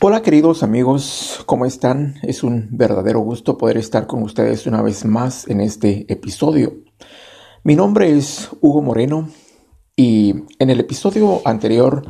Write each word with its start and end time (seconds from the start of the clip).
Hola 0.00 0.22
queridos 0.22 0.62
amigos, 0.62 1.42
¿cómo 1.44 1.66
están? 1.66 2.20
Es 2.22 2.44
un 2.44 2.68
verdadero 2.70 3.18
gusto 3.18 3.58
poder 3.58 3.78
estar 3.78 4.06
con 4.06 4.22
ustedes 4.22 4.64
una 4.68 4.80
vez 4.80 5.04
más 5.04 5.48
en 5.48 5.60
este 5.60 6.06
episodio. 6.08 6.84
Mi 7.64 7.74
nombre 7.74 8.16
es 8.16 8.48
Hugo 8.60 8.80
Moreno 8.80 9.28
y 9.96 10.44
en 10.60 10.70
el 10.70 10.78
episodio 10.78 11.42
anterior 11.44 12.04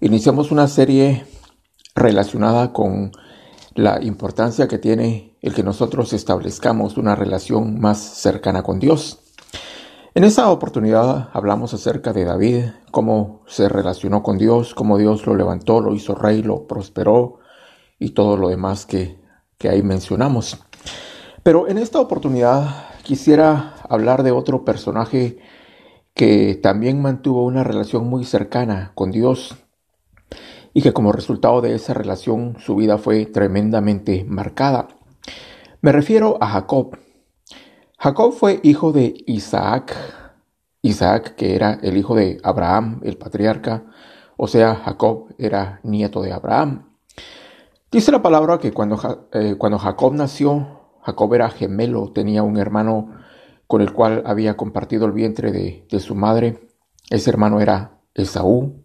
iniciamos 0.00 0.52
una 0.52 0.68
serie 0.68 1.26
relacionada 1.96 2.72
con 2.72 3.10
la 3.74 4.00
importancia 4.00 4.68
que 4.68 4.78
tiene 4.78 5.36
el 5.42 5.54
que 5.54 5.64
nosotros 5.64 6.12
establezcamos 6.12 6.98
una 6.98 7.16
relación 7.16 7.80
más 7.80 7.98
cercana 7.98 8.62
con 8.62 8.78
Dios. 8.78 9.27
En 10.18 10.24
esa 10.24 10.50
oportunidad 10.50 11.28
hablamos 11.32 11.74
acerca 11.74 12.12
de 12.12 12.24
David, 12.24 12.64
cómo 12.90 13.44
se 13.46 13.68
relacionó 13.68 14.24
con 14.24 14.36
Dios, 14.36 14.74
cómo 14.74 14.98
Dios 14.98 15.24
lo 15.28 15.36
levantó, 15.36 15.80
lo 15.80 15.94
hizo 15.94 16.16
rey, 16.16 16.42
lo 16.42 16.66
prosperó 16.66 17.38
y 18.00 18.10
todo 18.10 18.36
lo 18.36 18.48
demás 18.48 18.84
que, 18.84 19.16
que 19.58 19.68
ahí 19.68 19.80
mencionamos. 19.80 20.58
Pero 21.44 21.68
en 21.68 21.78
esta 21.78 22.00
oportunidad 22.00 22.88
quisiera 23.04 23.76
hablar 23.88 24.24
de 24.24 24.32
otro 24.32 24.64
personaje 24.64 25.38
que 26.14 26.58
también 26.60 27.00
mantuvo 27.00 27.44
una 27.44 27.62
relación 27.62 28.08
muy 28.08 28.24
cercana 28.24 28.90
con 28.96 29.12
Dios 29.12 29.54
y 30.74 30.82
que 30.82 30.92
como 30.92 31.12
resultado 31.12 31.60
de 31.60 31.76
esa 31.76 31.94
relación 31.94 32.56
su 32.58 32.74
vida 32.74 32.98
fue 32.98 33.24
tremendamente 33.26 34.24
marcada. 34.24 34.88
Me 35.80 35.92
refiero 35.92 36.38
a 36.40 36.48
Jacob. 36.48 36.98
Jacob 38.00 38.32
fue 38.32 38.60
hijo 38.62 38.92
de 38.92 39.24
Isaac, 39.26 39.96
Isaac 40.82 41.34
que 41.34 41.54
era 41.54 41.78
el 41.82 41.96
hijo 41.96 42.14
de 42.14 42.38
Abraham, 42.42 43.00
el 43.04 43.16
patriarca, 43.16 43.84
o 44.36 44.46
sea, 44.46 44.76
Jacob 44.76 45.34
era 45.38 45.80
nieto 45.82 46.22
de 46.22 46.32
Abraham. 46.32 46.88
Dice 47.90 48.12
la 48.12 48.22
palabra 48.22 48.58
que 48.58 48.72
cuando, 48.72 49.28
eh, 49.32 49.56
cuando 49.58 49.78
Jacob 49.78 50.14
nació, 50.14 50.80
Jacob 51.02 51.34
era 51.34 51.50
gemelo, 51.50 52.12
tenía 52.12 52.42
un 52.42 52.56
hermano 52.56 53.14
con 53.66 53.80
el 53.80 53.92
cual 53.92 54.22
había 54.26 54.56
compartido 54.56 55.06
el 55.06 55.12
vientre 55.12 55.52
de, 55.52 55.86
de 55.90 56.00
su 56.00 56.14
madre. 56.14 56.60
Ese 57.10 57.30
hermano 57.30 57.60
era 57.60 58.00
Esaú. 58.14 58.84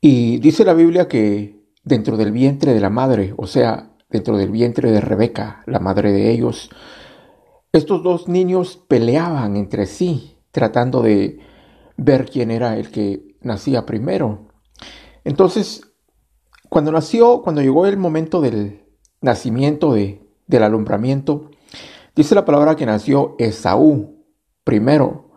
Y 0.00 0.38
dice 0.38 0.64
la 0.64 0.74
Biblia 0.74 1.08
que 1.08 1.62
dentro 1.84 2.16
del 2.16 2.32
vientre 2.32 2.74
de 2.74 2.80
la 2.80 2.90
madre, 2.90 3.34
o 3.36 3.46
sea, 3.46 3.90
dentro 4.10 4.36
del 4.36 4.50
vientre 4.50 4.90
de 4.90 5.00
Rebeca, 5.00 5.62
la 5.66 5.78
madre 5.78 6.12
de 6.12 6.30
ellos, 6.30 6.70
estos 7.72 8.02
dos 8.02 8.28
niños 8.28 8.82
peleaban 8.88 9.56
entre 9.56 9.86
sí, 9.86 10.35
tratando 10.56 11.02
de 11.02 11.38
ver 11.98 12.30
quién 12.30 12.50
era 12.50 12.78
el 12.78 12.90
que 12.90 13.36
nacía 13.42 13.84
primero. 13.84 14.46
Entonces, 15.22 15.82
cuando 16.70 16.90
nació, 16.92 17.42
cuando 17.42 17.60
llegó 17.60 17.84
el 17.84 17.98
momento 17.98 18.40
del 18.40 18.86
nacimiento, 19.20 19.92
de, 19.92 20.26
del 20.46 20.62
alumbramiento, 20.62 21.50
dice 22.14 22.34
la 22.34 22.46
palabra 22.46 22.74
que 22.74 22.86
nació 22.86 23.36
Esaú 23.38 24.24
primero, 24.64 25.28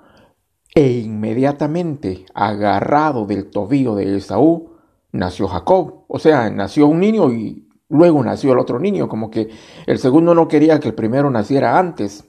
e 0.74 1.00
inmediatamente, 1.00 2.26
agarrado 2.34 3.26
del 3.26 3.50
tobillo 3.50 3.96
de 3.96 4.16
Esaú, 4.16 4.70
nació 5.12 5.50
Jacob. 5.50 6.06
O 6.08 6.18
sea, 6.18 6.50
nació 6.50 6.88
un 6.88 7.02
niño 7.02 7.34
y 7.34 7.68
luego 7.90 8.24
nació 8.24 8.54
el 8.54 8.60
otro 8.60 8.80
niño, 8.80 9.10
como 9.10 9.30
que 9.30 9.50
el 9.86 10.00
segundo 10.00 10.34
no 10.34 10.48
quería 10.48 10.80
que 10.80 10.88
el 10.88 10.96
primero 10.96 11.30
naciera 11.30 11.78
antes. 11.78 12.24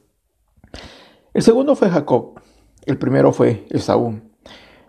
El 1.32 1.42
segundo 1.42 1.76
fue 1.76 1.88
Jacob, 1.88 2.39
el 2.86 2.98
primero 2.98 3.32
fue 3.32 3.66
Esaú. 3.70 4.20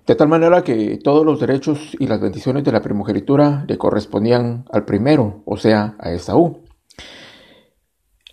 De 0.07 0.15
tal 0.15 0.27
manera 0.27 0.63
que 0.63 0.97
todos 0.97 1.25
los 1.25 1.39
derechos 1.39 1.95
y 1.99 2.07
las 2.07 2.19
bendiciones 2.19 2.63
de 2.63 2.71
la 2.71 2.81
primogenitura 2.81 3.65
le 3.67 3.77
correspondían 3.77 4.65
al 4.71 4.85
primero, 4.85 5.43
o 5.45 5.57
sea, 5.57 5.95
a 5.99 6.11
Esaú. 6.11 6.63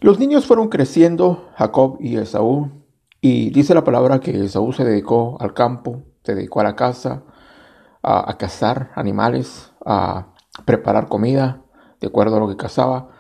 Los 0.01 0.19
niños 0.19 0.47
fueron 0.47 0.69
creciendo, 0.69 1.51
Jacob 1.57 1.99
y 2.01 2.17
Esaú, 2.17 2.71
y 3.21 3.51
dice 3.51 3.75
la 3.75 3.85
palabra 3.85 4.21
que 4.21 4.45
Esaú 4.45 4.73
se 4.73 4.85
dedicó 4.85 5.37
al 5.41 5.55
campo, 5.55 6.05
se 6.23 6.35
dedicó 6.35 6.61
a 6.61 6.65
la 6.65 6.77
casa, 6.77 7.25
a, 8.03 8.31
a 8.31 8.39
cazar 8.39 8.91
animales, 8.95 9.73
a 9.85 10.35
preparar 10.65 11.09
comida, 11.09 11.63
de 12.01 12.07
acuerdo 12.07 12.37
a 12.37 12.41
lo 12.41 12.49
que 12.49 12.57
cazaba, 12.57 13.11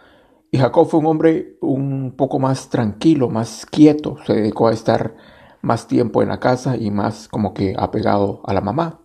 y 0.50 0.58
Jacob 0.58 0.88
fue 0.88 1.00
un 1.00 1.06
hombre 1.06 1.58
un 1.60 2.14
poco 2.16 2.38
más 2.38 2.70
tranquilo, 2.70 3.28
más 3.28 3.66
quieto, 3.66 4.16
se 4.24 4.34
dedicó 4.34 4.68
a 4.68 4.72
estar 4.72 5.14
más 5.62 5.86
tiempo 5.86 6.22
en 6.22 6.28
la 6.28 6.40
casa 6.40 6.76
y 6.76 6.90
más 6.90 7.28
como 7.28 7.54
que 7.54 7.74
apegado 7.78 8.40
a 8.44 8.52
la 8.52 8.60
mamá. 8.60 9.00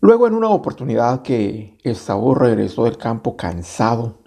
Luego 0.00 0.26
en 0.26 0.34
una 0.34 0.48
oportunidad 0.48 1.22
que 1.22 1.76
Esaú 1.82 2.34
regresó 2.34 2.84
del 2.84 2.96
campo 2.96 3.36
cansado 3.36 4.22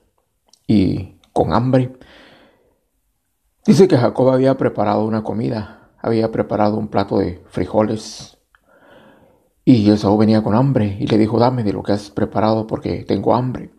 y 0.67 1.19
con 1.33 1.51
hambre, 1.51 1.97
dice 3.65 3.87
que 3.87 3.97
Jacob 3.97 4.29
había 4.29 4.55
preparado 4.55 5.03
una 5.03 5.23
comida, 5.23 5.91
había 5.99 6.31
preparado 6.31 6.77
un 6.77 6.89
plato 6.89 7.17
de 7.17 7.43
frijoles 7.47 8.37
y 9.65 9.89
Esaú 9.89 10.17
venía 10.17 10.43
con 10.43 10.55
hambre 10.55 10.97
y 10.99 11.07
le 11.07 11.17
dijo, 11.17 11.39
dame 11.39 11.63
de 11.63 11.73
lo 11.73 11.81
que 11.83 11.93
has 11.93 12.09
preparado 12.09 12.67
porque 12.67 13.05
tengo 13.05 13.33
hambre. 13.33 13.71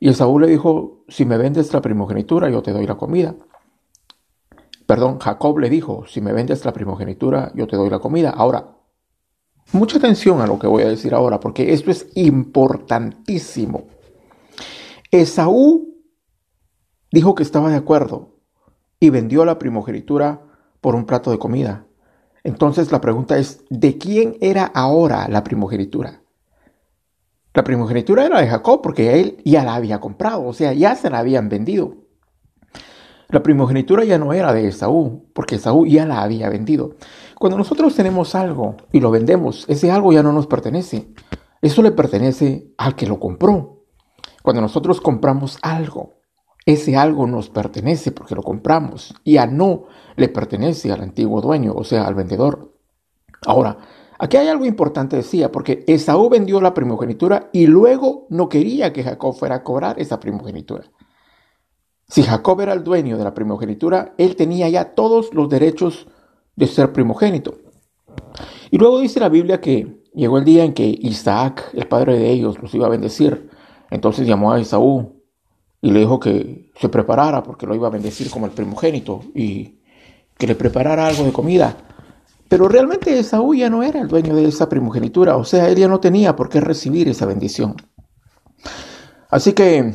Y 0.00 0.08
Esaú 0.08 0.38
le 0.38 0.46
dijo, 0.46 1.04
si 1.08 1.24
me 1.24 1.36
vendes 1.36 1.72
la 1.74 1.80
primogenitura, 1.80 2.48
yo 2.48 2.62
te 2.62 2.72
doy 2.72 2.86
la 2.86 2.96
comida. 2.96 3.34
Perdón, 4.88 5.18
Jacob 5.18 5.58
le 5.58 5.68
dijo, 5.68 6.06
si 6.08 6.22
me 6.22 6.32
vendes 6.32 6.64
la 6.64 6.72
primogenitura, 6.72 7.52
yo 7.54 7.66
te 7.66 7.76
doy 7.76 7.90
la 7.90 7.98
comida. 7.98 8.30
Ahora, 8.30 8.74
mucha 9.72 9.98
atención 9.98 10.40
a 10.40 10.46
lo 10.46 10.58
que 10.58 10.66
voy 10.66 10.82
a 10.82 10.88
decir 10.88 11.12
ahora, 11.12 11.40
porque 11.40 11.74
esto 11.74 11.90
es 11.90 12.06
importantísimo. 12.14 13.84
Esaú 15.10 15.94
dijo 17.12 17.34
que 17.34 17.42
estaba 17.42 17.68
de 17.68 17.76
acuerdo 17.76 18.38
y 18.98 19.10
vendió 19.10 19.44
la 19.44 19.58
primogenitura 19.58 20.40
por 20.80 20.94
un 20.94 21.04
plato 21.04 21.30
de 21.30 21.38
comida. 21.38 21.84
Entonces 22.42 22.90
la 22.90 23.02
pregunta 23.02 23.36
es, 23.36 23.66
¿de 23.68 23.98
quién 23.98 24.38
era 24.40 24.64
ahora 24.64 25.28
la 25.28 25.44
primogenitura? 25.44 26.22
La 27.52 27.62
primogenitura 27.62 28.24
era 28.24 28.40
de 28.40 28.48
Jacob 28.48 28.80
porque 28.80 29.20
él 29.20 29.42
ya 29.44 29.64
la 29.64 29.74
había 29.74 30.00
comprado, 30.00 30.46
o 30.46 30.54
sea, 30.54 30.72
ya 30.72 30.94
se 30.96 31.10
la 31.10 31.18
habían 31.18 31.50
vendido. 31.50 32.07
La 33.30 33.42
primogenitura 33.42 34.04
ya 34.04 34.16
no 34.16 34.32
era 34.32 34.54
de 34.54 34.68
Esaú, 34.68 35.28
porque 35.34 35.56
Esaú 35.56 35.84
ya 35.84 36.06
la 36.06 36.22
había 36.22 36.48
vendido. 36.48 36.96
Cuando 37.38 37.58
nosotros 37.58 37.94
tenemos 37.94 38.34
algo 38.34 38.76
y 38.90 39.00
lo 39.00 39.10
vendemos, 39.10 39.66
ese 39.68 39.90
algo 39.90 40.12
ya 40.12 40.22
no 40.22 40.32
nos 40.32 40.46
pertenece. 40.46 41.12
Eso 41.60 41.82
le 41.82 41.90
pertenece 41.90 42.72
al 42.78 42.94
que 42.94 43.06
lo 43.06 43.20
compró. 43.20 43.84
Cuando 44.42 44.62
nosotros 44.62 45.02
compramos 45.02 45.58
algo, 45.60 46.22
ese 46.64 46.96
algo 46.96 47.26
nos 47.26 47.50
pertenece 47.50 48.12
porque 48.12 48.34
lo 48.34 48.42
compramos. 48.42 49.14
Y 49.24 49.36
a 49.36 49.46
no 49.46 49.84
le 50.16 50.30
pertenece 50.30 50.90
al 50.90 51.02
antiguo 51.02 51.42
dueño, 51.42 51.74
o 51.76 51.84
sea, 51.84 52.06
al 52.06 52.14
vendedor. 52.14 52.72
Ahora, 53.46 53.76
Aquí 54.20 54.36
hay 54.36 54.48
algo 54.48 54.66
importante, 54.66 55.14
decía, 55.14 55.52
porque 55.52 55.84
Esaú 55.86 56.28
vendió 56.28 56.60
la 56.60 56.74
primogenitura 56.74 57.50
y 57.52 57.68
luego 57.68 58.26
no 58.30 58.48
quería 58.48 58.92
que 58.92 59.04
Jacob 59.04 59.32
fuera 59.32 59.56
a 59.56 59.62
cobrar 59.62 60.00
esa 60.00 60.18
primogenitura. 60.18 60.90
Si 62.08 62.22
Jacob 62.22 62.60
era 62.62 62.72
el 62.72 62.84
dueño 62.84 63.18
de 63.18 63.24
la 63.24 63.34
primogenitura, 63.34 64.14
él 64.16 64.34
tenía 64.34 64.68
ya 64.70 64.94
todos 64.94 65.34
los 65.34 65.50
derechos 65.50 66.06
de 66.56 66.66
ser 66.66 66.92
primogénito. 66.92 67.58
Y 68.70 68.78
luego 68.78 69.00
dice 69.00 69.20
la 69.20 69.28
Biblia 69.28 69.60
que 69.60 70.02
llegó 70.14 70.38
el 70.38 70.44
día 70.44 70.64
en 70.64 70.72
que 70.72 70.86
Isaac, 70.86 71.70
el 71.74 71.86
padre 71.86 72.18
de 72.18 72.30
ellos, 72.30 72.58
los 72.62 72.74
iba 72.74 72.86
a 72.86 72.90
bendecir. 72.90 73.50
Entonces 73.90 74.26
llamó 74.26 74.52
a 74.52 74.60
Esaú 74.60 75.22
y 75.82 75.90
le 75.90 76.00
dijo 76.00 76.18
que 76.18 76.72
se 76.80 76.88
preparara 76.88 77.42
porque 77.42 77.66
lo 77.66 77.74
iba 77.74 77.88
a 77.88 77.90
bendecir 77.90 78.30
como 78.30 78.46
el 78.46 78.52
primogénito 78.52 79.20
y 79.34 79.78
que 80.38 80.46
le 80.46 80.54
preparara 80.54 81.06
algo 81.06 81.24
de 81.24 81.32
comida. 81.32 81.76
Pero 82.48 82.68
realmente 82.68 83.18
Esaú 83.18 83.54
ya 83.54 83.68
no 83.68 83.82
era 83.82 84.00
el 84.00 84.08
dueño 84.08 84.34
de 84.34 84.46
esa 84.46 84.70
primogenitura, 84.70 85.36
o 85.36 85.44
sea, 85.44 85.68
él 85.68 85.76
ya 85.76 85.88
no 85.88 86.00
tenía 86.00 86.34
por 86.34 86.48
qué 86.48 86.62
recibir 86.62 87.06
esa 87.08 87.26
bendición. 87.26 87.76
Así 89.28 89.52
que 89.52 89.94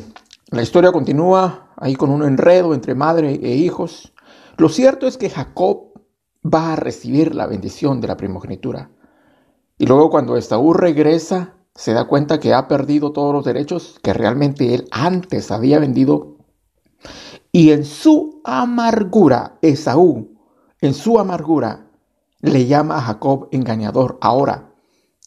la 0.54 0.62
historia 0.62 0.92
continúa 0.92 1.72
ahí 1.76 1.96
con 1.96 2.10
un 2.10 2.22
enredo 2.22 2.74
entre 2.74 2.94
madre 2.94 3.40
e 3.42 3.56
hijos. 3.56 4.12
Lo 4.56 4.68
cierto 4.68 5.06
es 5.06 5.16
que 5.16 5.28
Jacob 5.28 5.92
va 6.44 6.72
a 6.72 6.76
recibir 6.76 7.34
la 7.34 7.46
bendición 7.46 8.00
de 8.00 8.08
la 8.08 8.16
primogenitura. 8.16 8.90
Y 9.78 9.86
luego 9.86 10.10
cuando 10.10 10.36
Esaú 10.36 10.72
regresa, 10.72 11.54
se 11.74 11.92
da 11.92 12.06
cuenta 12.06 12.38
que 12.38 12.54
ha 12.54 12.68
perdido 12.68 13.10
todos 13.10 13.34
los 13.34 13.44
derechos 13.44 13.98
que 14.02 14.12
realmente 14.12 14.74
él 14.74 14.86
antes 14.92 15.50
había 15.50 15.80
vendido. 15.80 16.36
Y 17.50 17.72
en 17.72 17.84
su 17.84 18.40
amargura, 18.44 19.58
Esaú, 19.60 20.38
en 20.80 20.94
su 20.94 21.18
amargura, 21.18 21.90
le 22.40 22.66
llama 22.66 22.98
a 22.98 23.00
Jacob 23.00 23.48
engañador. 23.50 24.18
Ahora, 24.20 24.70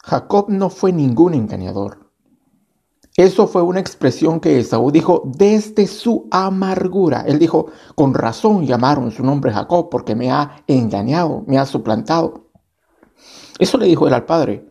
Jacob 0.03 0.45
no 0.47 0.69
fue 0.69 0.93
ningún 0.93 1.33
engañador. 1.33 2.06
Eso 3.17 3.47
fue 3.47 3.63
una 3.63 3.79
expresión 3.79 4.39
que 4.39 4.59
Esaú 4.59 4.91
dijo 4.91 5.23
desde 5.25 5.87
su 5.87 6.27
amargura. 6.29 7.23
Él 7.25 7.39
dijo, 7.39 7.65
con 7.95 8.13
razón 8.13 8.67
llamaron 8.67 9.09
su 9.09 9.23
nombre 9.23 9.51
Jacob 9.51 9.89
porque 9.89 10.15
me 10.15 10.29
ha 10.29 10.63
engañado, 10.67 11.43
me 11.47 11.57
ha 11.57 11.65
suplantado. 11.65 12.51
Eso 13.57 13.79
le 13.79 13.87
dijo 13.87 14.07
él 14.07 14.13
al 14.13 14.25
padre. 14.25 14.67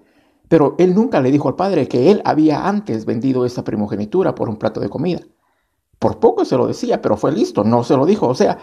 Pero 0.48 0.76
él 0.78 0.94
nunca 0.94 1.20
le 1.20 1.32
dijo 1.32 1.48
al 1.48 1.56
padre 1.56 1.88
que 1.88 2.12
él 2.12 2.22
había 2.24 2.68
antes 2.68 3.04
vendido 3.04 3.44
esa 3.44 3.64
primogenitura 3.64 4.36
por 4.36 4.48
un 4.48 4.58
plato 4.58 4.78
de 4.78 4.88
comida. 4.88 5.22
Por 5.98 6.20
poco 6.20 6.44
se 6.44 6.56
lo 6.56 6.68
decía, 6.68 7.02
pero 7.02 7.16
fue 7.16 7.32
listo, 7.32 7.64
no 7.64 7.82
se 7.82 7.96
lo 7.96 8.06
dijo. 8.06 8.28
O 8.28 8.34
sea, 8.36 8.58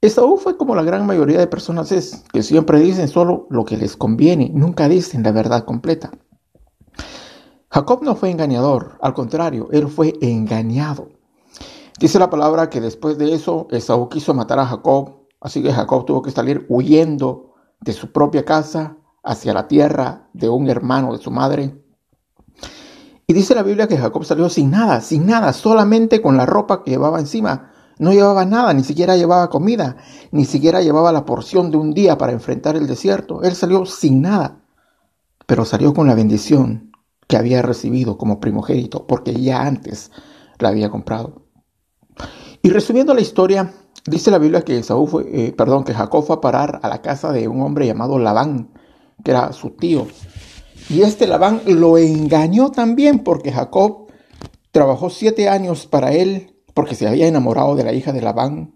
Esaú 0.00 0.38
fue 0.38 0.56
como 0.56 0.74
la 0.74 0.82
gran 0.82 1.04
mayoría 1.04 1.38
de 1.38 1.46
personas 1.46 1.92
es, 1.92 2.24
que 2.32 2.42
siempre 2.42 2.80
dicen 2.80 3.06
solo 3.06 3.46
lo 3.50 3.66
que 3.66 3.76
les 3.76 3.98
conviene, 3.98 4.50
nunca 4.54 4.88
dicen 4.88 5.22
la 5.22 5.32
verdad 5.32 5.66
completa. 5.66 6.10
Jacob 7.72 8.02
no 8.02 8.16
fue 8.16 8.30
engañador, 8.30 8.98
al 9.00 9.14
contrario, 9.14 9.68
él 9.70 9.86
fue 9.86 10.14
engañado. 10.20 11.08
Dice 12.00 12.18
la 12.18 12.28
palabra 12.28 12.68
que 12.68 12.80
después 12.80 13.16
de 13.16 13.32
eso 13.32 13.68
Esaú 13.70 14.08
quiso 14.08 14.34
matar 14.34 14.58
a 14.58 14.66
Jacob, 14.66 15.20
así 15.40 15.62
que 15.62 15.72
Jacob 15.72 16.04
tuvo 16.04 16.20
que 16.20 16.32
salir 16.32 16.66
huyendo 16.68 17.54
de 17.80 17.92
su 17.92 18.10
propia 18.10 18.44
casa 18.44 18.96
hacia 19.22 19.54
la 19.54 19.68
tierra 19.68 20.28
de 20.32 20.48
un 20.48 20.68
hermano 20.68 21.12
de 21.12 21.22
su 21.22 21.30
madre. 21.30 21.80
Y 23.28 23.32
dice 23.34 23.54
la 23.54 23.62
Biblia 23.62 23.86
que 23.86 23.98
Jacob 23.98 24.24
salió 24.24 24.48
sin 24.48 24.72
nada, 24.72 25.00
sin 25.00 25.24
nada, 25.24 25.52
solamente 25.52 26.20
con 26.20 26.36
la 26.36 26.46
ropa 26.46 26.82
que 26.82 26.90
llevaba 26.90 27.20
encima. 27.20 27.70
No 28.00 28.12
llevaba 28.12 28.44
nada, 28.44 28.74
ni 28.74 28.82
siquiera 28.82 29.16
llevaba 29.16 29.48
comida, 29.48 29.96
ni 30.32 30.44
siquiera 30.44 30.82
llevaba 30.82 31.12
la 31.12 31.24
porción 31.24 31.70
de 31.70 31.76
un 31.76 31.92
día 31.92 32.18
para 32.18 32.32
enfrentar 32.32 32.74
el 32.74 32.88
desierto. 32.88 33.44
Él 33.44 33.54
salió 33.54 33.86
sin 33.86 34.22
nada, 34.22 34.58
pero 35.46 35.64
salió 35.64 35.94
con 35.94 36.08
la 36.08 36.16
bendición 36.16 36.89
que 37.30 37.36
había 37.36 37.62
recibido 37.62 38.18
como 38.18 38.40
primogénito, 38.40 39.06
porque 39.06 39.32
ya 39.32 39.62
antes 39.62 40.10
la 40.58 40.70
había 40.70 40.90
comprado. 40.90 41.46
Y 42.60 42.70
resumiendo 42.70 43.14
la 43.14 43.20
historia, 43.20 43.72
dice 44.04 44.32
la 44.32 44.38
Biblia 44.38 44.62
que 44.62 44.82
fue, 44.82 45.26
eh, 45.32 45.52
perdón, 45.52 45.84
que 45.84 45.94
Jacob 45.94 46.26
fue 46.26 46.34
a 46.34 46.40
parar 46.40 46.80
a 46.82 46.88
la 46.88 47.00
casa 47.02 47.30
de 47.30 47.46
un 47.46 47.62
hombre 47.62 47.86
llamado 47.86 48.18
Labán, 48.18 48.72
que 49.24 49.30
era 49.30 49.52
su 49.52 49.70
tío. 49.70 50.08
Y 50.88 51.02
este 51.02 51.28
Labán 51.28 51.62
lo 51.66 51.98
engañó 51.98 52.72
también 52.72 53.20
porque 53.20 53.52
Jacob 53.52 54.08
trabajó 54.72 55.08
siete 55.08 55.48
años 55.48 55.86
para 55.86 56.12
él 56.12 56.56
porque 56.74 56.96
se 56.96 57.06
había 57.06 57.28
enamorado 57.28 57.76
de 57.76 57.84
la 57.84 57.92
hija 57.92 58.12
de 58.12 58.22
Labán 58.22 58.74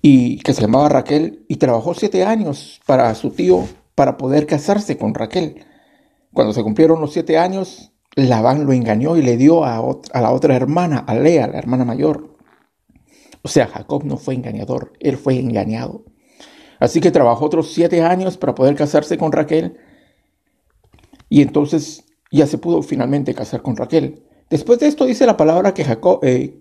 y 0.00 0.38
que 0.38 0.54
se 0.54 0.62
llamaba 0.62 0.88
Raquel 0.88 1.44
y 1.46 1.56
trabajó 1.56 1.92
siete 1.92 2.24
años 2.24 2.80
para 2.86 3.14
su 3.14 3.32
tío 3.32 3.66
para 3.94 4.16
poder 4.16 4.46
casarse 4.46 4.96
con 4.96 5.12
Raquel. 5.12 5.66
Cuando 6.32 6.52
se 6.52 6.62
cumplieron 6.62 7.00
los 7.00 7.12
siete 7.12 7.38
años, 7.38 7.92
Labán 8.14 8.66
lo 8.66 8.72
engañó 8.72 9.16
y 9.16 9.22
le 9.22 9.36
dio 9.36 9.64
a, 9.64 9.76
la 10.14 10.32
otra 10.32 10.56
hermana, 10.56 10.98
a 10.98 11.14
Lea, 11.14 11.46
la 11.46 11.58
hermana 11.58 11.84
mayor. 11.84 12.36
O 13.42 13.48
sea, 13.48 13.66
Jacob 13.66 14.04
no 14.04 14.16
fue 14.16 14.34
engañador, 14.34 14.92
él 15.00 15.16
fue 15.16 15.38
engañado. 15.38 16.04
Así 16.78 17.00
que 17.00 17.10
trabajó 17.10 17.46
otros 17.46 17.72
siete 17.72 18.02
años 18.02 18.36
para 18.36 18.54
poder 18.54 18.74
casarse 18.74 19.18
con 19.18 19.32
Raquel. 19.32 19.78
Y 21.28 21.42
entonces 21.42 22.04
ya 22.30 22.46
se 22.46 22.58
pudo 22.58 22.82
finalmente 22.82 23.34
casar 23.34 23.62
con 23.62 23.76
Raquel. 23.76 24.24
Después 24.48 24.78
de 24.80 24.88
esto 24.88 25.06
dice 25.06 25.26
la 25.26 25.36
palabra 25.36 25.74
que 25.74 25.84
Jacob, 25.84 26.20
eh, 26.22 26.60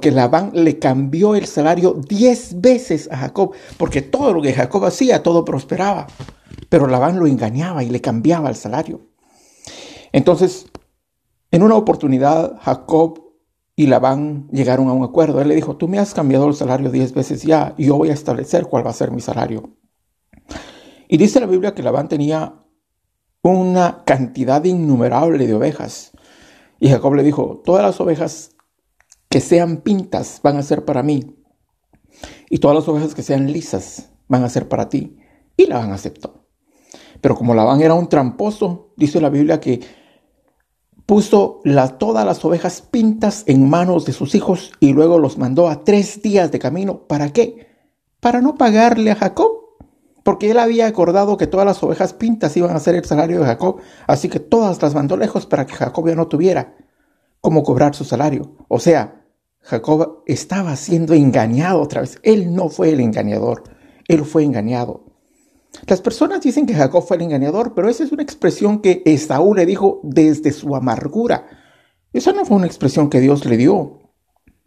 que 0.00 0.10
Labán 0.10 0.50
le 0.54 0.78
cambió 0.78 1.34
el 1.34 1.46
salario 1.46 2.00
diez 2.08 2.60
veces 2.60 3.08
a 3.10 3.16
Jacob, 3.16 3.52
porque 3.76 4.02
todo 4.02 4.32
lo 4.32 4.42
que 4.42 4.52
Jacob 4.52 4.84
hacía, 4.84 5.22
todo 5.22 5.44
prosperaba. 5.44 6.06
Pero 6.74 6.88
Labán 6.88 7.20
lo 7.20 7.28
engañaba 7.28 7.84
y 7.84 7.88
le 7.88 8.00
cambiaba 8.00 8.48
el 8.48 8.56
salario. 8.56 9.02
Entonces, 10.10 10.66
en 11.52 11.62
una 11.62 11.76
oportunidad, 11.76 12.58
Jacob 12.62 13.20
y 13.76 13.86
Labán 13.86 14.48
llegaron 14.50 14.88
a 14.88 14.92
un 14.92 15.04
acuerdo. 15.04 15.40
Él 15.40 15.46
le 15.46 15.54
dijo, 15.54 15.76
tú 15.76 15.86
me 15.86 16.00
has 16.00 16.14
cambiado 16.14 16.48
el 16.48 16.56
salario 16.56 16.90
diez 16.90 17.14
veces 17.14 17.44
ya 17.44 17.76
y 17.78 17.86
yo 17.86 17.96
voy 17.96 18.10
a 18.10 18.12
establecer 18.12 18.66
cuál 18.66 18.84
va 18.84 18.90
a 18.90 18.92
ser 18.92 19.12
mi 19.12 19.20
salario. 19.20 19.76
Y 21.06 21.16
dice 21.16 21.38
la 21.38 21.46
Biblia 21.46 21.76
que 21.76 21.84
Labán 21.84 22.08
tenía 22.08 22.64
una 23.40 24.02
cantidad 24.04 24.64
innumerable 24.64 25.46
de 25.46 25.54
ovejas. 25.54 26.10
Y 26.80 26.88
Jacob 26.88 27.14
le 27.14 27.22
dijo, 27.22 27.62
todas 27.64 27.84
las 27.84 28.00
ovejas 28.00 28.50
que 29.28 29.38
sean 29.38 29.76
pintas 29.76 30.40
van 30.42 30.56
a 30.56 30.62
ser 30.64 30.84
para 30.84 31.04
mí. 31.04 31.36
Y 32.50 32.58
todas 32.58 32.74
las 32.74 32.88
ovejas 32.88 33.14
que 33.14 33.22
sean 33.22 33.52
lisas 33.52 34.10
van 34.26 34.42
a 34.42 34.48
ser 34.48 34.68
para 34.68 34.88
ti. 34.88 35.16
Y 35.56 35.66
Labán 35.66 35.92
aceptó. 35.92 36.43
Pero 37.24 37.36
como 37.36 37.54
Labán 37.54 37.80
era 37.80 37.94
un 37.94 38.10
tramposo, 38.10 38.92
dice 38.98 39.18
la 39.18 39.30
Biblia 39.30 39.58
que 39.58 39.80
puso 41.06 41.62
todas 41.98 42.26
las 42.26 42.44
ovejas 42.44 42.82
pintas 42.82 43.44
en 43.46 43.66
manos 43.66 44.04
de 44.04 44.12
sus 44.12 44.34
hijos 44.34 44.72
y 44.78 44.92
luego 44.92 45.18
los 45.18 45.38
mandó 45.38 45.70
a 45.70 45.84
tres 45.84 46.20
días 46.20 46.52
de 46.52 46.58
camino. 46.58 47.06
¿Para 47.06 47.30
qué? 47.30 47.66
Para 48.20 48.42
no 48.42 48.56
pagarle 48.56 49.10
a 49.10 49.16
Jacob. 49.16 49.52
Porque 50.22 50.50
él 50.50 50.58
había 50.58 50.86
acordado 50.86 51.38
que 51.38 51.46
todas 51.46 51.64
las 51.64 51.82
ovejas 51.82 52.12
pintas 52.12 52.54
iban 52.58 52.76
a 52.76 52.78
ser 52.78 52.94
el 52.94 53.06
salario 53.06 53.40
de 53.40 53.46
Jacob, 53.46 53.80
así 54.06 54.28
que 54.28 54.38
todas 54.38 54.82
las 54.82 54.94
mandó 54.94 55.16
lejos 55.16 55.46
para 55.46 55.64
que 55.64 55.72
Jacob 55.72 56.06
ya 56.06 56.14
no 56.14 56.28
tuviera 56.28 56.76
cómo 57.40 57.62
cobrar 57.62 57.94
su 57.94 58.04
salario. 58.04 58.54
O 58.68 58.80
sea, 58.80 59.24
Jacob 59.60 60.24
estaba 60.26 60.76
siendo 60.76 61.14
engañado 61.14 61.80
otra 61.80 62.02
vez. 62.02 62.18
Él 62.22 62.54
no 62.54 62.68
fue 62.68 62.90
el 62.90 63.00
engañador, 63.00 63.62
él 64.08 64.26
fue 64.26 64.44
engañado. 64.44 65.03
Las 65.86 66.00
personas 66.00 66.40
dicen 66.40 66.66
que 66.66 66.74
Jacob 66.74 67.04
fue 67.06 67.16
el 67.16 67.24
engañador, 67.24 67.74
pero 67.74 67.88
esa 67.88 68.04
es 68.04 68.12
una 68.12 68.22
expresión 68.22 68.80
que 68.80 69.02
Esaú 69.04 69.54
le 69.54 69.66
dijo 69.66 70.00
desde 70.02 70.52
su 70.52 70.74
amargura. 70.74 71.46
Esa 72.12 72.32
no 72.32 72.44
fue 72.44 72.56
una 72.56 72.66
expresión 72.66 73.10
que 73.10 73.20
Dios 73.20 73.44
le 73.44 73.56
dio, 73.56 73.98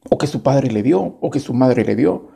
o 0.09 0.17
que 0.17 0.27
su 0.27 0.43
padre 0.43 0.71
le 0.71 0.83
dio, 0.83 1.17
o 1.21 1.29
que 1.29 1.39
su 1.39 1.53
madre 1.53 1.85
le 1.85 1.95
dio. 1.95 2.29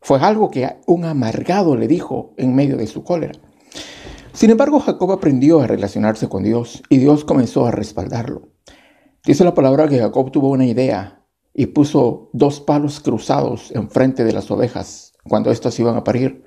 Fue 0.00 0.18
algo 0.20 0.50
que 0.50 0.78
un 0.86 1.04
amargado 1.04 1.76
le 1.76 1.86
dijo 1.86 2.34
en 2.36 2.54
medio 2.54 2.76
de 2.76 2.86
su 2.86 3.04
cólera. 3.04 3.38
Sin 4.32 4.50
embargo, 4.50 4.80
Jacob 4.80 5.12
aprendió 5.12 5.60
a 5.60 5.66
relacionarse 5.66 6.28
con 6.28 6.44
Dios 6.44 6.82
y 6.88 6.98
Dios 6.98 7.24
comenzó 7.24 7.66
a 7.66 7.72
respaldarlo. 7.72 8.48
Dice 9.24 9.44
la 9.44 9.54
palabra 9.54 9.88
que 9.88 9.98
Jacob 9.98 10.30
tuvo 10.30 10.50
una 10.50 10.64
idea 10.64 11.24
y 11.52 11.66
puso 11.66 12.30
dos 12.32 12.60
palos 12.60 13.00
cruzados 13.00 13.72
enfrente 13.72 14.24
de 14.24 14.32
las 14.32 14.50
ovejas 14.50 15.12
cuando 15.28 15.50
éstas 15.50 15.78
iban 15.80 15.96
a 15.96 16.04
parir 16.04 16.44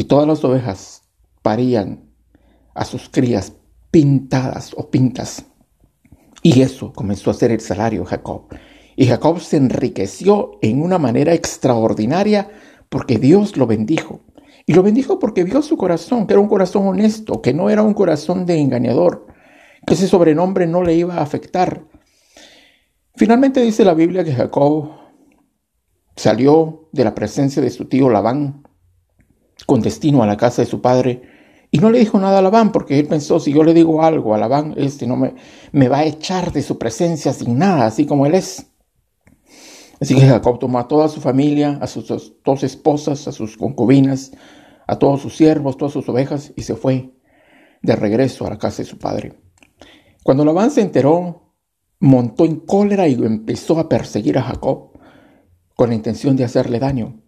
y 0.00 0.04
todas 0.04 0.26
las 0.26 0.42
ovejas 0.44 1.02
parían 1.42 2.08
a 2.72 2.86
sus 2.86 3.10
crías 3.10 3.52
pintadas 3.90 4.72
o 4.74 4.90
pintas. 4.90 5.44
Y 6.42 6.62
eso 6.62 6.94
comenzó 6.94 7.30
a 7.30 7.34
ser 7.34 7.50
el 7.50 7.60
salario 7.60 8.00
de 8.00 8.06
Jacob. 8.06 8.46
Y 8.96 9.08
Jacob 9.08 9.40
se 9.40 9.58
enriqueció 9.58 10.52
en 10.62 10.80
una 10.80 10.96
manera 10.96 11.34
extraordinaria 11.34 12.48
porque 12.88 13.18
Dios 13.18 13.58
lo 13.58 13.66
bendijo. 13.66 14.20
Y 14.64 14.72
lo 14.72 14.82
bendijo 14.82 15.18
porque 15.18 15.44
vio 15.44 15.60
su 15.60 15.76
corazón, 15.76 16.26
que 16.26 16.32
era 16.32 16.40
un 16.40 16.48
corazón 16.48 16.86
honesto, 16.86 17.42
que 17.42 17.52
no 17.52 17.68
era 17.68 17.82
un 17.82 17.92
corazón 17.92 18.46
de 18.46 18.58
engañador, 18.58 19.26
que 19.86 19.92
ese 19.92 20.08
sobrenombre 20.08 20.66
no 20.66 20.82
le 20.82 20.94
iba 20.94 21.16
a 21.16 21.22
afectar. 21.22 21.84
Finalmente 23.16 23.60
dice 23.60 23.84
la 23.84 23.92
Biblia 23.92 24.24
que 24.24 24.32
Jacob 24.32 24.92
salió 26.16 26.88
de 26.90 27.04
la 27.04 27.14
presencia 27.14 27.60
de 27.60 27.68
su 27.68 27.84
tío 27.84 28.08
Labán 28.08 28.62
con 29.70 29.82
destino 29.82 30.24
a 30.24 30.26
la 30.26 30.36
casa 30.36 30.62
de 30.62 30.66
su 30.66 30.80
padre. 30.80 31.22
Y 31.70 31.78
no 31.78 31.90
le 31.90 32.00
dijo 32.00 32.18
nada 32.18 32.40
a 32.40 32.42
Labán 32.42 32.72
porque 32.72 32.98
él 32.98 33.06
pensó, 33.06 33.38
si 33.38 33.52
yo 33.52 33.62
le 33.62 33.72
digo 33.72 34.02
algo 34.02 34.34
a 34.34 34.38
Labán, 34.38 34.74
este 34.76 35.06
no 35.06 35.16
me, 35.16 35.36
me 35.70 35.88
va 35.88 35.98
a 35.98 36.04
echar 36.06 36.50
de 36.50 36.60
su 36.60 36.76
presencia 36.76 37.32
sin 37.32 37.56
nada, 37.56 37.86
así 37.86 38.04
como 38.04 38.26
él 38.26 38.34
es. 38.34 38.66
Así 40.00 40.16
que 40.16 40.22
Jacob 40.22 40.58
tomó 40.58 40.80
a 40.80 40.88
toda 40.88 41.08
su 41.08 41.20
familia, 41.20 41.78
a 41.80 41.86
sus 41.86 42.12
dos 42.44 42.64
esposas, 42.64 43.28
a 43.28 43.32
sus 43.32 43.56
concubinas, 43.56 44.32
a 44.88 44.98
todos 44.98 45.20
sus 45.22 45.36
siervos, 45.36 45.76
todas 45.76 45.92
sus 45.92 46.08
ovejas, 46.08 46.52
y 46.56 46.62
se 46.62 46.74
fue 46.74 47.14
de 47.80 47.94
regreso 47.94 48.48
a 48.48 48.50
la 48.50 48.58
casa 48.58 48.82
de 48.82 48.88
su 48.88 48.98
padre. 48.98 49.40
Cuando 50.24 50.44
Labán 50.44 50.72
se 50.72 50.80
enteró, 50.80 51.54
montó 52.00 52.44
en 52.44 52.56
cólera 52.56 53.06
y 53.06 53.14
empezó 53.14 53.78
a 53.78 53.88
perseguir 53.88 54.36
a 54.36 54.42
Jacob 54.42 54.98
con 55.76 55.90
la 55.90 55.94
intención 55.94 56.34
de 56.34 56.42
hacerle 56.42 56.80
daño 56.80 57.20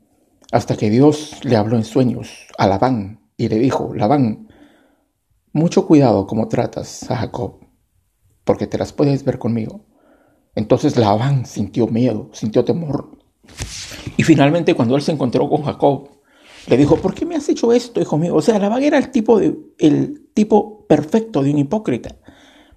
hasta 0.53 0.77
que 0.77 0.91
Dios 0.91 1.41
le 1.43 1.57
habló 1.57 1.77
en 1.77 1.85
sueños 1.85 2.47
a 2.59 2.69
Labán 2.69 3.21
y 3.37 3.49
le 3.49 3.59
dijo, 3.59 3.93
Labán, 3.95 4.49
mucho 5.53 5.87
cuidado 5.87 6.27
como 6.27 6.49
tratas 6.49 7.11
a 7.11 7.17
Jacob, 7.17 7.59
porque 8.45 8.67
te 8.67 8.79
las 8.79 8.93
puedes 8.93 9.25
ver 9.25 9.39
conmigo. 9.39 9.87
Entonces 10.55 10.97
Labán 10.99 11.47
sintió 11.47 11.87
miedo, 11.87 12.29
sintió 12.33 12.65
temor. 12.65 13.19
Y 14.19 14.23
finalmente 14.23 14.75
cuando 14.75 14.95
él 14.95 15.03
se 15.03 15.13
encontró 15.13 15.49
con 15.49 15.63
Jacob, 15.63 16.11
le 16.69 16.77
dijo, 16.77 16.97
¿por 16.97 17.15
qué 17.15 17.25
me 17.25 17.35
has 17.35 17.49
hecho 17.49 17.73
esto, 17.73 18.01
hijo 18.01 18.19
mío? 18.19 18.35
O 18.35 18.43
sea, 18.43 18.59
Labán 18.59 18.83
era 18.83 18.99
el 18.99 19.11
tipo, 19.11 19.39
de, 19.39 19.57
el 19.79 20.29
tipo 20.35 20.87
perfecto 20.87 21.43
de 21.43 21.51
un 21.51 21.59
hipócrita, 21.59 22.17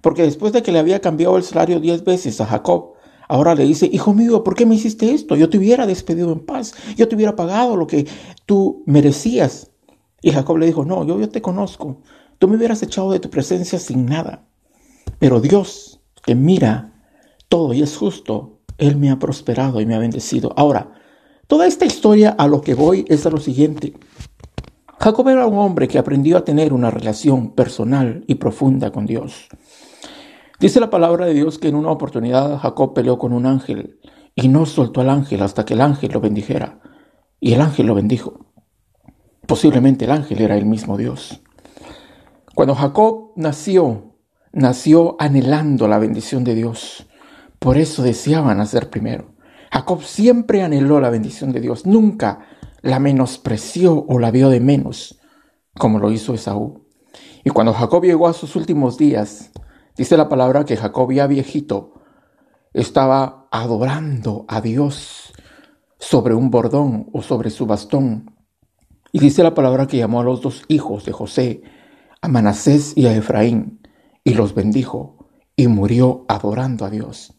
porque 0.00 0.22
después 0.22 0.54
de 0.54 0.62
que 0.62 0.72
le 0.72 0.78
había 0.78 1.00
cambiado 1.00 1.36
el 1.36 1.42
salario 1.42 1.78
diez 1.78 2.04
veces 2.04 2.40
a 2.40 2.46
Jacob, 2.46 2.95
Ahora 3.28 3.54
le 3.54 3.64
dice, 3.64 3.88
hijo 3.92 4.14
mío, 4.14 4.44
¿por 4.44 4.54
qué 4.54 4.66
me 4.66 4.74
hiciste 4.74 5.12
esto? 5.12 5.36
Yo 5.36 5.48
te 5.48 5.58
hubiera 5.58 5.86
despedido 5.86 6.32
en 6.32 6.40
paz, 6.40 6.74
yo 6.96 7.08
te 7.08 7.16
hubiera 7.16 7.36
pagado 7.36 7.76
lo 7.76 7.86
que 7.86 8.06
tú 8.46 8.82
merecías. 8.86 9.70
Y 10.22 10.30
Jacob 10.30 10.58
le 10.58 10.66
dijo, 10.66 10.84
no, 10.84 11.04
yo, 11.04 11.18
yo 11.18 11.28
te 11.28 11.42
conozco, 11.42 12.02
tú 12.38 12.48
me 12.48 12.56
hubieras 12.56 12.82
echado 12.82 13.12
de 13.12 13.20
tu 13.20 13.30
presencia 13.30 13.78
sin 13.78 14.06
nada. 14.06 14.46
Pero 15.18 15.40
Dios, 15.40 16.00
que 16.24 16.34
mira 16.34 16.92
todo 17.48 17.72
y 17.72 17.82
es 17.82 17.96
justo, 17.96 18.60
Él 18.78 18.96
me 18.96 19.10
ha 19.10 19.18
prosperado 19.18 19.80
y 19.80 19.86
me 19.86 19.94
ha 19.94 19.98
bendecido. 19.98 20.52
Ahora, 20.56 20.92
toda 21.46 21.66
esta 21.66 21.84
historia 21.84 22.30
a 22.30 22.46
lo 22.46 22.60
que 22.60 22.74
voy 22.74 23.04
es 23.08 23.26
a 23.26 23.30
lo 23.30 23.38
siguiente. 23.38 23.94
Jacob 24.98 25.28
era 25.28 25.46
un 25.46 25.58
hombre 25.58 25.88
que 25.88 25.98
aprendió 25.98 26.38
a 26.38 26.44
tener 26.44 26.72
una 26.72 26.90
relación 26.90 27.50
personal 27.50 28.24
y 28.26 28.36
profunda 28.36 28.90
con 28.90 29.06
Dios. 29.06 29.48
Dice 30.58 30.80
la 30.80 30.88
palabra 30.88 31.26
de 31.26 31.34
Dios 31.34 31.58
que 31.58 31.68
en 31.68 31.74
una 31.74 31.90
oportunidad 31.90 32.58
Jacob 32.58 32.94
peleó 32.94 33.18
con 33.18 33.34
un 33.34 33.44
ángel 33.44 34.00
y 34.34 34.48
no 34.48 34.64
soltó 34.64 35.02
al 35.02 35.10
ángel 35.10 35.42
hasta 35.42 35.64
que 35.66 35.74
el 35.74 35.82
ángel 35.82 36.12
lo 36.12 36.20
bendijera. 36.20 36.80
Y 37.40 37.52
el 37.52 37.60
ángel 37.60 37.86
lo 37.86 37.94
bendijo. 37.94 38.46
Posiblemente 39.46 40.06
el 40.06 40.12
ángel 40.12 40.40
era 40.40 40.56
el 40.56 40.64
mismo 40.64 40.96
Dios. 40.96 41.42
Cuando 42.54 42.74
Jacob 42.74 43.32
nació, 43.36 44.16
nació 44.52 45.16
anhelando 45.18 45.88
la 45.88 45.98
bendición 45.98 46.42
de 46.42 46.54
Dios. 46.54 47.06
Por 47.58 47.76
eso 47.76 48.02
deseaba 48.02 48.54
nacer 48.54 48.88
primero. 48.88 49.34
Jacob 49.70 50.02
siempre 50.02 50.62
anheló 50.62 51.00
la 51.00 51.10
bendición 51.10 51.52
de 51.52 51.60
Dios, 51.60 51.84
nunca 51.84 52.46
la 52.80 52.98
menospreció 52.98 54.06
o 54.08 54.18
la 54.18 54.30
vio 54.30 54.48
de 54.48 54.60
menos, 54.60 55.20
como 55.78 55.98
lo 55.98 56.10
hizo 56.10 56.32
Esaú. 56.32 56.86
Y 57.44 57.50
cuando 57.50 57.74
Jacob 57.74 58.04
llegó 58.04 58.26
a 58.26 58.32
sus 58.32 58.56
últimos 58.56 58.96
días, 58.96 59.50
dice 59.96 60.16
la 60.16 60.28
palabra 60.28 60.64
que 60.64 60.76
Jacob 60.76 61.12
ya 61.12 61.26
viejito 61.26 61.94
estaba 62.72 63.48
adorando 63.50 64.44
a 64.48 64.60
Dios 64.60 65.32
sobre 65.98 66.34
un 66.34 66.50
bordón 66.50 67.08
o 67.12 67.22
sobre 67.22 67.50
su 67.50 67.66
bastón. 67.66 68.34
Y 69.12 69.18
dice 69.18 69.42
la 69.42 69.54
palabra 69.54 69.86
que 69.86 69.96
llamó 69.96 70.20
a 70.20 70.24
los 70.24 70.42
dos 70.42 70.64
hijos 70.68 71.04
de 71.04 71.12
José, 71.12 71.62
a 72.20 72.28
Manasés 72.28 72.92
y 72.96 73.06
a 73.06 73.16
Efraín, 73.16 73.80
y 74.24 74.34
los 74.34 74.54
bendijo, 74.54 75.28
y 75.56 75.68
murió 75.68 76.26
adorando 76.28 76.84
a 76.84 76.90
Dios. 76.90 77.32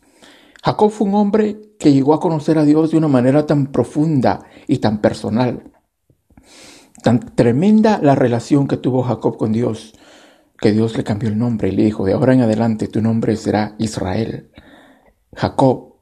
Jacob 0.64 0.90
fue 0.90 1.08
un 1.08 1.16
hombre 1.16 1.62
que 1.80 1.94
llegó 1.94 2.14
a 2.14 2.20
conocer 2.20 2.58
a 2.58 2.66
Dios 2.66 2.92
de 2.92 2.98
una 2.98 3.08
manera 3.08 3.46
tan 3.46 3.68
profunda 3.68 4.44
y 4.68 4.80
tan 4.80 5.02
personal. 5.02 5.72
Tan 7.04 7.20
tremenda 7.20 8.00
la 8.02 8.16
relación 8.16 8.68
que 8.68 8.78
tuvo 8.78 9.04
Jacob 9.04 9.38
con 9.38 9.54
Dios, 9.54 9.94
que 10.60 10.72
Dios 10.72 10.98
le 10.98 11.04
cambió 11.04 11.30
el 11.30 11.38
nombre 11.38 11.70
y 11.70 11.72
le 11.72 11.84
dijo, 11.84 12.06
de 12.06 12.14
ahora 12.14 12.34
en 12.34 12.42
adelante 12.42 12.88
tu 12.88 13.02
nombre 13.02 13.36
será 13.36 13.76
Israel. 13.78 14.50
Jacob 15.36 15.96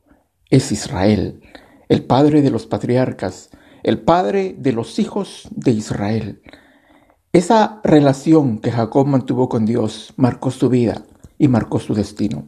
es 0.50 0.72
Israel, 0.72 1.42
el 1.90 2.04
padre 2.04 2.42
de 2.42 2.52
los 2.52 2.66
patriarcas, 2.66 3.50
el 3.84 4.00
padre 4.00 4.56
de 4.58 4.72
los 4.72 4.98
hijos 5.00 5.48
de 5.52 5.72
Israel. 5.72 6.42
Esa 7.34 7.82
relación 7.84 8.60
que 8.60 8.72
Jacob 8.72 9.08
mantuvo 9.08 9.50
con 9.50 9.66
Dios 9.66 10.14
marcó 10.16 10.52
su 10.52 10.70
vida 10.70 11.04
y 11.38 11.50
marcó 11.50 11.80
su 11.80 11.94
destino. 11.94 12.48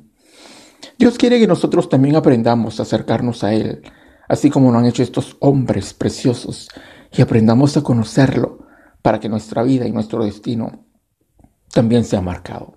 Dios 0.97 1.17
quiere 1.17 1.39
que 1.39 1.47
nosotros 1.47 1.89
también 1.89 2.15
aprendamos 2.15 2.79
a 2.79 2.83
acercarnos 2.83 3.43
a 3.43 3.53
Él, 3.53 3.81
así 4.29 4.49
como 4.49 4.71
lo 4.71 4.77
han 4.77 4.85
hecho 4.85 5.03
estos 5.03 5.35
hombres 5.41 5.93
preciosos, 5.93 6.69
y 7.11 7.21
aprendamos 7.21 7.75
a 7.75 7.83
conocerlo 7.83 8.65
para 9.01 9.19
que 9.19 9.29
nuestra 9.29 9.63
vida 9.63 9.85
y 9.85 9.91
nuestro 9.91 10.23
destino 10.23 10.86
también 11.71 12.03
sea 12.03 12.21
marcado. 12.21 12.73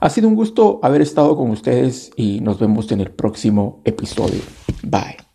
Ha 0.00 0.10
sido 0.10 0.28
un 0.28 0.34
gusto 0.34 0.80
haber 0.82 1.02
estado 1.02 1.36
con 1.36 1.50
ustedes 1.50 2.10
y 2.16 2.40
nos 2.40 2.58
vemos 2.58 2.90
en 2.92 3.00
el 3.00 3.10
próximo 3.10 3.82
episodio. 3.84 4.40
Bye. 4.82 5.27